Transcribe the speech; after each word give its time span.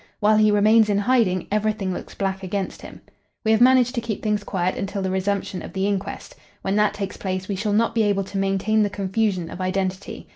While 0.19 0.37
he 0.37 0.49
remains 0.49 0.89
in 0.89 0.97
hiding 0.97 1.45
everything 1.51 1.93
looks 1.93 2.15
black 2.15 2.41
against 2.41 2.81
him. 2.81 3.01
We 3.45 3.51
have 3.51 3.61
managed 3.61 3.93
to 3.93 4.01
keep 4.01 4.23
things 4.23 4.43
quiet 4.43 4.75
until 4.75 5.03
the 5.03 5.11
resumption 5.11 5.61
of 5.61 5.73
the 5.73 5.85
inquest. 5.85 6.33
When 6.63 6.75
that 6.77 6.95
takes 6.95 7.17
place 7.17 7.47
we 7.47 7.55
shall 7.55 7.73
not 7.73 7.93
be 7.93 8.01
able 8.01 8.23
to 8.23 8.39
maintain 8.39 8.81
the 8.81 8.89
confusion 8.89 9.47
of 9.51 9.61
identity. 9.61 10.27